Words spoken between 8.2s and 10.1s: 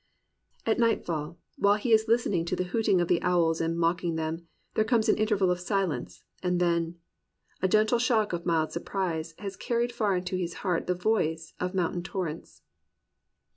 of mild surprise Has carried